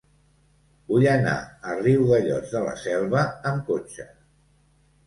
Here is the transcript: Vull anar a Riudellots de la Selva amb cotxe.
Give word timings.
Vull 0.91 1.05
anar 1.11 1.35
a 1.35 1.75
Riudellots 1.83 2.57
de 2.57 2.63
la 2.71 2.75
Selva 2.89 3.25
amb 3.53 3.71
cotxe. 3.73 4.13